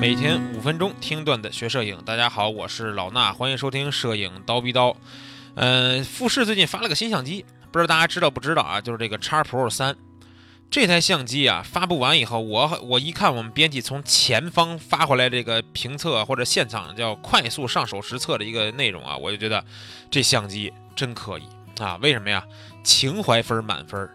[0.00, 4.96] 每天五分钟听段子学摄影，大家好，我是老衲，欢迎收听摄影刀逼刀。
[5.56, 8.80] 嗯，富士最近发了个新相机，不知道大家知道不知道啊？
[8.80, 9.94] 就是这个 X Pro 三
[10.70, 19.62] 这台相机啊，发布完以后，我我一看我们编辑从前方发回来这个评测或者现场叫快速上手实测的一个内容啊，我就觉得
[20.10, 21.42] 这相机真可以
[21.78, 21.98] 啊！
[22.00, 22.42] 为什么呀？
[22.82, 24.08] 情怀分满分。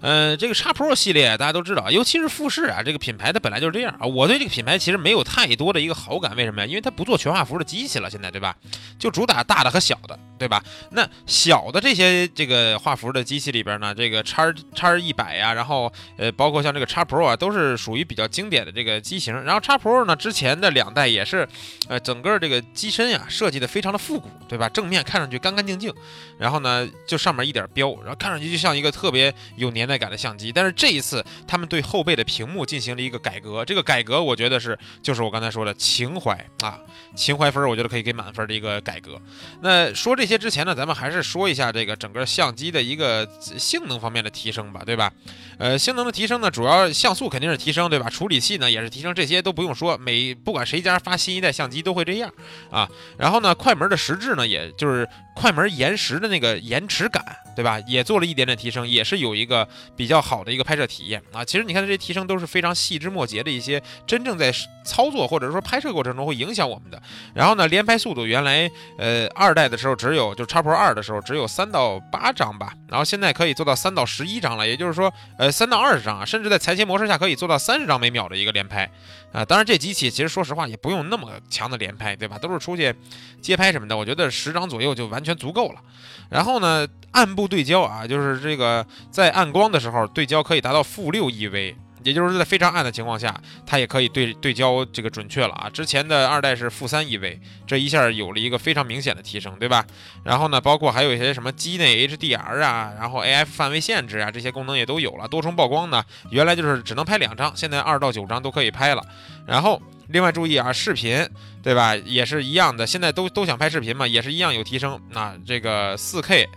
[0.00, 4.06] 嗯，这个 X Pro 系列大家都知道，尤其是富士啊，这个品牌它本来就是这样啊。
[4.06, 6.66] 我对这个品牌其实没有太多的一个好感，为什么呀？
[6.66, 8.54] 因为它不做全画幅的机器了，现在对吧？
[8.98, 10.62] 就主打大的和小的，对吧？
[10.92, 19.34] 那小的这些这个画幅的机器里边呢，这个叉叉一百呀，然后呃，包括像这个 X Pro 啊，都是属于比较经典的这个机型。
[19.42, 21.48] 然后 X Pro 呢，之前的两代也是，
[21.88, 24.68] 呃，整个这个机身呀设计的非常的复古，对吧？
[24.68, 25.92] 正面看上去干干净净，
[26.38, 29.88] 然后呢，就上面一点标，然后看上去就像一个特别有年。
[29.88, 36.78] 代感的相机，但是这一次他们对后背的屏幕进行了一个改革，这个改革我觉得是就是我刚才说的情怀啊，
[37.16, 39.18] 情怀分我觉得可以给满分的一个改革。
[39.62, 45.12] 那说这些之前呢，咱们还是说一下这个整个相机的一个性能方面的提升吧，对吧？
[45.58, 48.08] 呃，性能的提升呢，主要像素肯定是提升，对吧？
[48.10, 52.32] 处理器呢也是提升，这些都不用说，每不管谁家发新一代相机都会这样
[52.70, 52.88] 啊。
[53.16, 57.24] 然后呢，快门的实质呢，也就是快门延时的那个延迟感。
[57.58, 57.80] 对吧？
[57.88, 61.44] 也做了一点点提升，也是有一个比较好的一个拍摄体验啊。
[61.44, 64.54] 其实你看这些提升都是非常细枝末节的一些，真正在
[64.84, 67.02] 操作或者说拍摄过程中会影响我们的。
[67.34, 78.88] 然后呢，连拍速度原来呃二代的时候只有就 X Pro 二的时候只有三到八张吧，然后现在可以做到三到十一张了，也就是说呃三到二十张啊，甚至在裁切模式下可以做到三十张每秒的一个连拍
[79.32, 79.44] 啊。
[79.44, 82.38] 当然这机器其实说实话也不用那么强的连拍，对吧？
[82.38, 82.94] 都是出去
[83.40, 85.80] 街拍什么的，我觉得十张左右就完全足够了。
[86.28, 93.34] 然后呢，暗部对焦啊，就是这个在暗光的时候对焦可以达到负六 EV，也就是在非常暗的情况下，
[93.66, 95.70] 它也可以对对焦这个准确了啊。
[95.70, 99.84] 之前的二代是负三 EV，这一下有了一个非常明显的提升，对吧？
[100.24, 105.28] 然后呢，包括还有一些什么机内 HDR 啊，然后 AF 范围限制啊，这些功能也都有了。
[105.28, 109.04] 多重曝光呢，原来就是只能拍两张，现在二到九张都可以拍了。
[109.46, 109.80] 然后。
[110.10, 111.28] 另外注意啊，视频
[111.62, 114.98] 对吧，也是一样的，现在都都想拍视频嘛，也是一样有提升。
[115.10, 116.48] 那这个四 K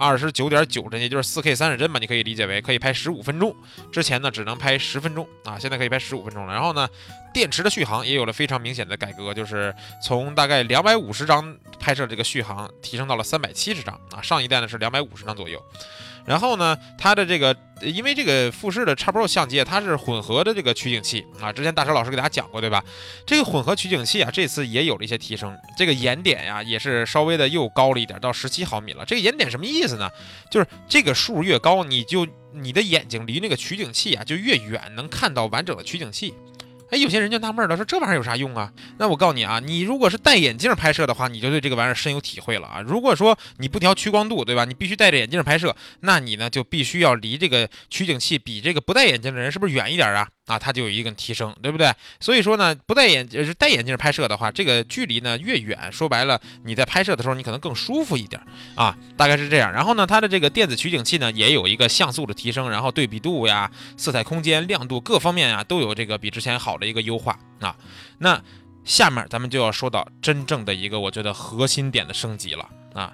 [0.00, 3.54] 二十九点九帧，也就是四 K 三十帧吧，你可以理解为可以拍十五分钟。
[3.92, 6.54] 之前呢只能拍十分钟啊，现在可以拍十五分钟了。
[6.54, 6.88] 然后呢，
[7.32, 15.62] 电池的续航也有了非常明显的改革，就是从大概两百五十张拍摄这个续航提升到了三百七十张啊，上一代呢是两百五十张左右。
[16.26, 22.84] 然后呢，它的这个，因为这个富士的 X Pro 相机它是混合的这个取景器啊，之前大车老师给大家讲过，对吧？
[23.26, 29.04] 这个混合取景器啊，这次也有了一些提升，这个眼点呀也是稍微的又高了一点，到十七毫米了。
[29.06, 30.10] 这个眼点什么意思呢？
[30.50, 36.34] 就是这个数越高，你就你的眼睛离那个取景器啊就越远，能看到完整的取景器。
[36.90, 38.72] 哎，有些人就纳闷了，说这玩意儿有啥用啊？
[38.98, 42.80] 那我告诉你啊，你如果是戴眼镜拍摄的话，你就对这个玩意儿深有体会了啊。
[42.80, 44.64] 如果说你不调屈光度，对吧？
[44.64, 50.28] 你必须戴着眼镜拍摄，那你呢就必须要离这个取景器比这个不戴眼镜的人是不是远一点啊？
[50.50, 51.92] 啊，它就有一个提升，对不对？
[52.18, 58.42] 所以说呢，不戴眼是戴眼镜拍摄的话，这个距离呢越远，说白了，你在拍摄的时候你可能更舒服一点
[58.74, 59.72] 啊，大概是这样。
[59.72, 67.76] 然后呢，它的这个电子取景器呢也有一个像素的提升，然后对比度呀、色彩空间、亮度各方面呀都有这个比之前好的一个优化啊。
[68.18, 68.42] 那
[68.84, 73.12] 下面咱们就要说到真正的一个我觉得核心点的升级了啊。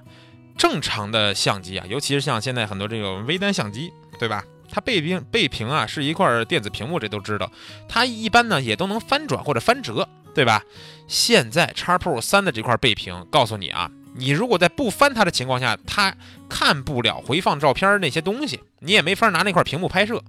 [0.57, 4.43] 正常的相机啊，尤其是像现在很多这种微单相机，对吧？
[4.71, 7.51] 它背屏背屏啊是一块电子屏幕，这都知道。
[7.89, 10.63] 它一般呢也都能翻转或者翻折，对吧？
[11.07, 16.15] 现在 X Pro 三的这块背屏，告诉你啊，你如果在不翻它的情况下，它
[16.49, 20.23] 看不了回放照片那些东西，你也没法拿那块屏幕拍摄。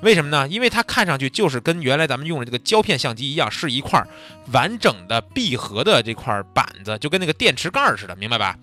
[0.00, 0.46] 为什么呢？
[0.48, 4.04] 因为它看上去就是跟原来咱们用的这个胶片相机一样，是一块
[4.52, 8.58] 完整的闭合的这块板子，就跟那个电池盖似的，明白吧？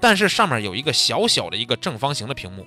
[0.00, 2.66] 但是上面有一个小小的一个正方形的屏幕。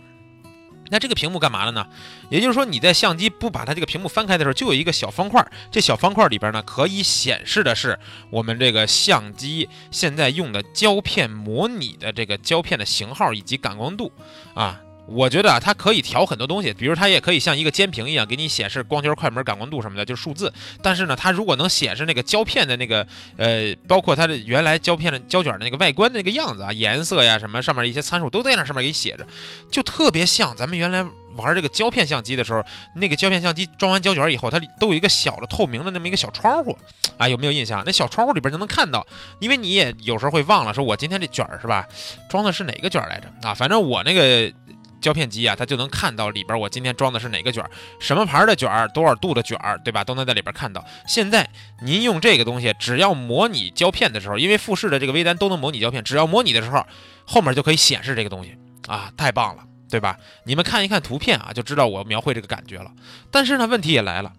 [0.90, 1.88] 那这个屏幕干嘛了呢？
[2.30, 5.46] 也就是说，你在相机不把它这个屏幕翻开的时候，就有一个小方块。
[5.72, 7.98] 这小方块里边呢，可以显示的是
[8.30, 14.12] 我们这个相机现在用的胶片模拟的这个胶片的型号以及感光度
[14.54, 14.82] 啊。
[15.12, 20.54] 我觉得啊，它可以调很多东西，比如它也可以像一个监屏一样给你显示光圈、快门、感光度什么的，就是数字。
[20.82, 23.06] 但是呢，它如果能显示那个胶片的那个
[23.38, 29.26] 呃，包括它的原来胶片的胶卷的那个外观的那个样子啊，颜色呀什么上面一些参数都在那上面给写着，
[29.72, 32.64] 就特别像咱们原来玩这个胶片相机的时候，
[32.96, 36.78] 那个胶片相机装完胶卷以后，它都有一个小的透明的那么一个小窗户
[37.18, 37.84] 啊，有没有印象？
[37.86, 39.06] 那小窗户里边就能看到，
[39.40, 41.88] 因为你也有时候会忘了，说我今天这卷是吧，
[42.30, 43.54] 装的是哪个卷来着啊？
[43.54, 44.54] 反正我那个。
[45.02, 47.70] 胶片机啊，它就能看到里边我今天装的是哪个卷儿，
[48.00, 50.04] 什么牌的卷儿，多少度的卷儿，对吧？
[50.04, 50.84] 都能在里边看到。
[51.08, 51.50] 现在
[51.82, 56.86] 您用这个东西，只要模拟胶片的时候，因为富士的这个微单都能模拟胶片，只要模拟的时候，
[57.26, 58.58] 后面就可以显示这个东西
[58.88, 60.18] 啊，太棒了，对吧？
[60.46, 62.92] 你们看一看图片啊，就知道我描绘这个感觉了。
[63.32, 64.34] 但是呢，问题也来了，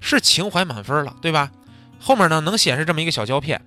[0.00, 1.50] 是情怀满分了，对吧？
[2.00, 3.60] 后面呢能显示这么一个小胶片，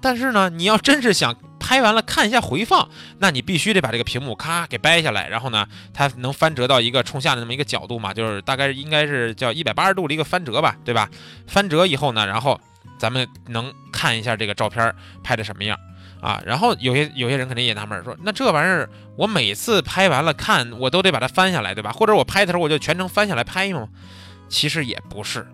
[0.00, 1.34] 但是呢，你要真是想。
[1.62, 2.88] 拍完了看一下回放，
[3.18, 11.08] 那你必须得把这个屏幕咔给掰下来，然后呢，它能翻折到一个冲下的那么一个角度嘛，就是大概应该是叫一百八十度的一个翻折吧，对吧？
[11.46, 12.58] 翻折以后呢，然后
[12.98, 14.92] 咱们能看一下这个照片
[15.22, 15.78] 拍的什么样
[16.20, 16.42] 啊？
[16.44, 21.92] 然后有些有些人肯定也纳闷说，那这玩意儿我每次拍完了看，我都得把它翻下来，对吧？
[21.92, 23.86] 或者我拍的时候我就全程翻下来拍吗？
[24.48, 25.46] 其实也不是。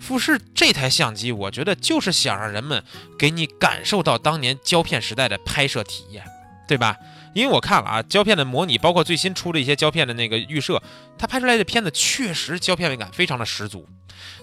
[0.00, 2.82] 富士这台相机，我觉得就是想让人们
[3.18, 6.24] 给你感受到当年胶片时代的拍摄体验，
[6.66, 6.96] 对吧？
[7.32, 10.82] 因为我看了啊，胶片的模拟，包括最新出的一些胶片的那个预设，
[11.16, 13.86] 它拍出来的片子确实胶片感非常的十足。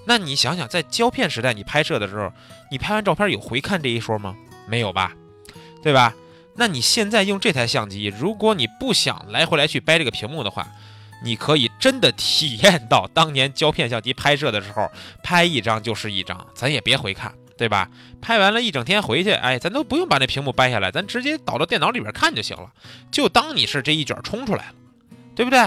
[0.06, 2.32] 那你想想，在胶片时代你拍摄的时候，
[2.72, 4.38] 你拍完照片有回看这一说吗？
[4.68, 5.14] 没有吧，
[5.84, 6.14] 对吧？
[6.56, 10.68] 那你现在用这台相机，如果你不想来回来去掰这个屏幕的话，
[11.24, 14.90] 你可以真的体验到当年胶片相机拍摄的时候，
[15.24, 17.90] 拍一张就是一张，咱也别回看，对吧？
[18.22, 22.72] 拍完了一整天回去，哎，咱都不用把那屏幕掰下来，咱直接导到电脑里边看就行了，
[23.12, 24.74] 就当你是这一卷冲出来了，
[25.36, 25.60] 对不对？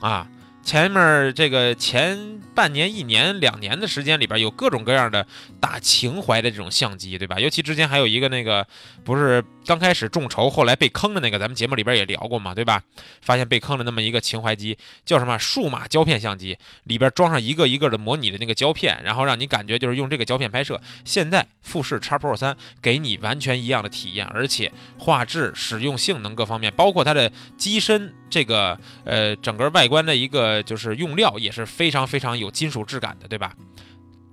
[0.00, 0.28] 啊。
[0.62, 5.26] 前面这个前半年、一年、两年的时间里边，有各种各样的
[5.60, 7.38] 打情怀的这种相机，对吧？
[7.38, 8.66] 尤其之前还有一个那个，
[9.04, 12.82] 不是刚开始众筹，后来被坑的那个，咱们节目里边也聊过嘛，对吧？
[13.20, 20.80] 发现被坑了那么一个情怀机，叫什么数码胶片相机，里边装上一个一个的模拟的那个胶片，然后让你感觉就是用这个胶片拍摄。
[21.04, 30.54] 现在富士 X Pro 三给你完全一样的体验，而且画质、使用性能各方面，包括它的机身这个呃整个外观的一个。
[30.64, 33.52] 就是用料也是非常非常有有金属质感的，对吧？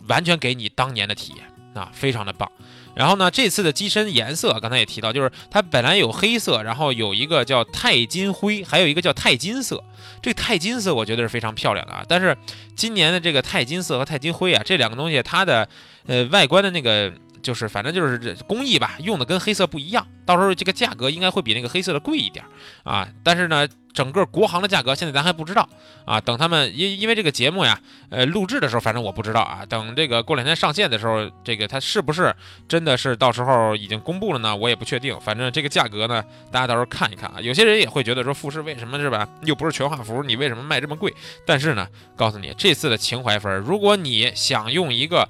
[0.07, 2.51] 完全给你当年的体验啊，非常的棒。
[2.93, 9.81] 然后呢，这次的机身颜色刚才也提到，就是它本来有黑色，然后有一个叫钛金灰，还有一个叫钛金色。
[10.21, 12.03] 这钛金色我觉得是非常漂亮的啊。
[12.07, 12.37] 但是
[12.75, 15.69] 今年的这个钛金色和钛金灰啊，这两个东西它的
[16.05, 22.45] 呃外观的那个就是反正就是这工艺吧，用的跟黑色不一样，到时候这个价格应该会比那个黑色的贵一点
[22.83, 23.07] 啊。
[23.23, 23.67] 但是呢。
[23.93, 25.67] 整个国行的价格现在咱还不知道
[26.05, 27.77] 啊，等他们因因为这个节目呀，
[28.09, 32.33] 呃，录制的时候反正我不知道啊，等这个过两天上线的时候，这个它是不是
[32.69, 34.55] 真的是到时候已经公布了呢？
[34.55, 35.19] 我也不确定。
[35.19, 37.41] 反正这个价格呢，大家到时候看一看啊。
[37.41, 41.13] 有些人也会觉得说富士为什么是吧，又不是全画幅，你为什么卖这么贵？
[41.45, 41.85] 但是呢，
[42.15, 45.27] 告诉你这次的情怀分，如果你想用一个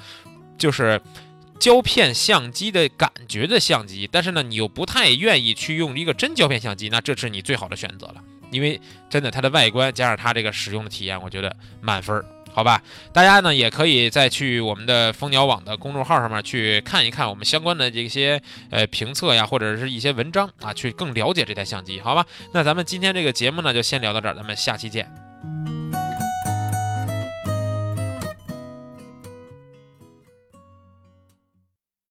[0.59, 1.01] 就是
[1.61, 8.15] 胶片相机的感觉的相机，但是呢你又不太愿意去用一个真胶片相机，那这是你最好的选择了。
[8.49, 8.81] 因为
[9.11, 12.81] 真的，它的外观加上它这个使用的体验，我觉得满分儿，好吧？
[13.13, 18.41] 大家呢也可以再去我们的蜂鸟网的公众号上面去看一看我们相关的这些
[18.71, 22.25] 呃评测呀，或者是一些文章啊，去更了解这台相机，好吧？
[22.53, 25.07] 那咱们今天这个节目呢就先聊到这儿，咱们下期见。